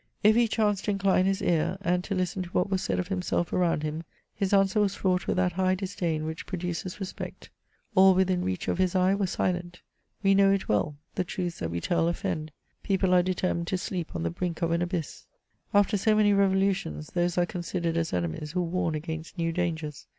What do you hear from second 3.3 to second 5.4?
around him, his answer was fraught with